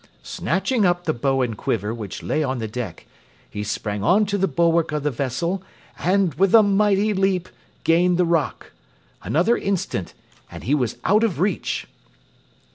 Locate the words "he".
3.47-3.63, 10.63-10.73